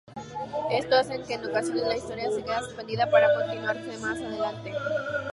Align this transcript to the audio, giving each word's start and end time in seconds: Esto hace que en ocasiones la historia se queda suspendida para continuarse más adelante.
Esto 0.71 0.95
hace 0.95 1.21
que 1.21 1.35
en 1.35 1.45
ocasiones 1.45 1.83
la 1.85 1.95
historia 1.95 2.31
se 2.31 2.43
queda 2.43 2.63
suspendida 2.63 3.11
para 3.11 3.27
continuarse 3.35 3.99
más 3.99 4.19
adelante. 4.19 4.73